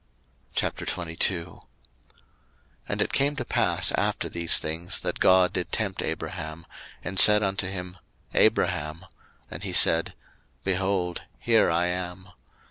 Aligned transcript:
01:022:001 0.55 1.61
And 2.89 3.03
it 3.03 3.13
came 3.13 3.35
to 3.35 3.45
pass 3.45 3.91
after 3.91 4.27
these 4.27 4.57
things, 4.57 4.99
that 5.01 5.19
God 5.19 5.53
did 5.53 5.71
tempt 5.71 6.01
Abraham, 6.01 6.65
and 7.03 7.19
said 7.19 7.43
unto 7.43 7.67
him, 7.67 7.99
Abraham: 8.33 9.05
and 9.51 9.61
he 9.63 9.73
said, 9.73 10.15
Behold, 10.63 11.21
here 11.37 11.69
I 11.69 11.85
am. 11.85 12.29